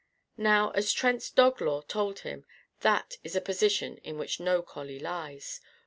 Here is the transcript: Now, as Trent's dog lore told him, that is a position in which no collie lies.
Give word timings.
Now, 0.39 0.71
as 0.71 0.91
Trent's 0.91 1.29
dog 1.29 1.61
lore 1.61 1.83
told 1.83 2.21
him, 2.21 2.43
that 2.79 3.17
is 3.23 3.35
a 3.35 3.39
position 3.39 3.97
in 3.97 4.17
which 4.17 4.39
no 4.39 4.63
collie 4.63 4.97
lies. 4.97 5.61